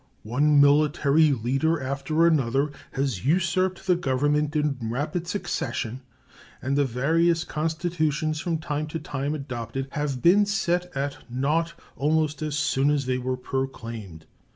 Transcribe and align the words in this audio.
One 0.23 0.59
military 0.59 1.31
leader 1.31 1.79
after 1.79 2.25
another 2.25 2.71
has 2.93 3.23
usurped 3.23 3.85
the 3.85 3.95
Government 3.95 4.55
in 4.55 4.75
rapid 4.81 5.27
succession, 5.27 6.01
and 6.59 6.75
the 6.75 6.85
various 6.85 7.43
constitutions 7.43 8.39
from 8.39 8.57
time 8.57 8.87
to 8.87 8.99
time 8.99 9.35
adopted 9.35 9.89
have 9.91 10.23
been 10.23 10.47
set 10.47 10.91
at 10.97 11.29
naught 11.29 11.75
almost 11.95 12.41
as 12.41 12.55
soon 12.57 12.89
as 12.89 13.05
they 13.05 13.19
were 13.19 13.37
proclaimed. 13.37 14.25